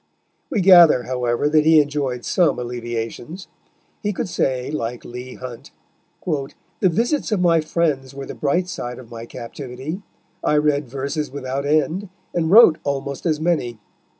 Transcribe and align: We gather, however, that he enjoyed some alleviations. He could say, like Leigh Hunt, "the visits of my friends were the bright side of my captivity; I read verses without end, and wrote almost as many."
We 0.49 0.61
gather, 0.61 1.03
however, 1.03 1.47
that 1.47 1.63
he 1.63 1.79
enjoyed 1.79 2.25
some 2.25 2.57
alleviations. 2.57 3.47
He 4.01 4.11
could 4.13 4.27
say, 4.27 4.71
like 4.71 5.05
Leigh 5.05 5.35
Hunt, 5.35 5.69
"the 6.25 6.89
visits 6.89 7.31
of 7.31 7.39
my 7.39 7.61
friends 7.61 8.15
were 8.15 8.25
the 8.25 8.33
bright 8.33 8.67
side 8.67 8.97
of 8.97 9.11
my 9.11 9.27
captivity; 9.27 10.01
I 10.43 10.57
read 10.57 10.87
verses 10.89 11.29
without 11.29 11.67
end, 11.67 12.09
and 12.33 12.49
wrote 12.49 12.79
almost 12.83 13.27
as 13.27 13.39
many." 13.39 13.77